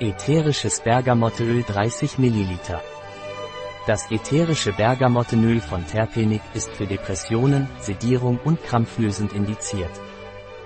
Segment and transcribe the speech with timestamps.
[0.00, 2.58] Ätherisches Bergamotteöl 30 ml.
[3.86, 9.92] Das ätherische Bergamottenöl von Terpenic ist für Depressionen, Sedierung und krampflösend indiziert.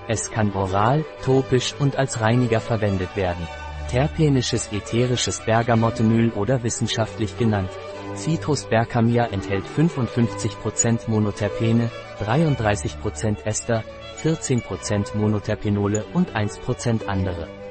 [0.08, 3.46] Es kann oral, topisch und als Reiniger verwendet werden.
[3.90, 7.70] Terpenisches ätherisches Bergamottenöl oder wissenschaftlich genannt.
[8.16, 11.90] Citrus bergamia enthält 55% Monoterpene,
[12.24, 13.84] 33% Ester,
[14.22, 17.67] 14% Monoterpenole und 1% andere.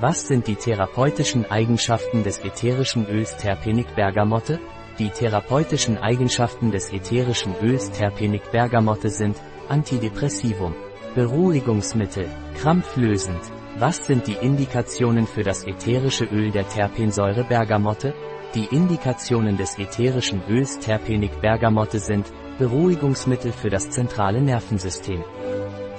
[0.00, 4.58] Was sind die therapeutischen Eigenschaften des ätherischen Öls Terpenic Bergamotte?
[4.98, 9.36] Die therapeutischen Eigenschaften des ätherischen Öls Terpenic Bergamotte sind
[9.68, 10.74] Antidepressivum,
[11.14, 12.26] Beruhigungsmittel,
[12.60, 13.40] krampflösend.
[13.78, 18.14] Was sind die Indikationen für das ätherische Öl der Terpensäure Bergamotte?
[18.54, 25.22] Die Indikationen des ätherischen Öls Terpenic Bergamotte sind Beruhigungsmittel für das zentrale Nervensystem.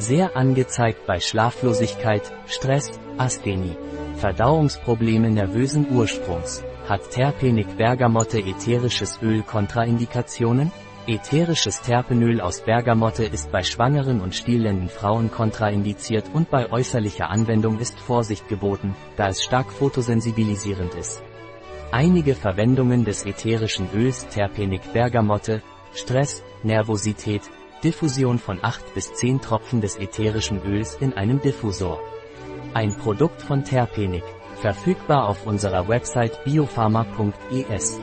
[0.03, 3.77] Sehr angezeigt bei Schlaflosigkeit, Stress, Asthenie.
[4.17, 6.61] Verdauungsprobleme nervösen Ursprungs.
[6.89, 10.73] Hat Terpenic Bergamotte ätherisches Öl Kontraindikationen?
[11.07, 17.79] Ätherisches Terpenöl aus Bergamotte ist bei schwangeren und stillenden Frauen kontraindiziert und bei äußerlicher Anwendung
[17.79, 21.23] ist Vorsicht geboten, da es stark photosensibilisierend ist.
[21.93, 25.61] Einige Verwendungen des ätherischen Öls Terpenic Bergamotte,
[25.93, 27.43] Stress, Nervosität,
[27.83, 31.99] Diffusion von 8 bis 10 Tropfen des ätherischen Öls in einem Diffusor.
[32.73, 34.23] Ein Produkt von Terpenic,
[34.61, 37.99] verfügbar auf unserer Website biopharma.es.